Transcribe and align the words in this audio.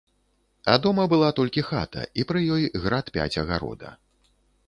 А 0.71 0.77
дома 0.85 1.03
была 1.11 1.29
толькі 1.39 1.65
хата, 1.67 2.07
і 2.23 2.25
пры 2.31 2.39
ёй 2.57 2.63
град 2.85 3.11
пяць 3.17 3.31
агарода. 3.45 3.93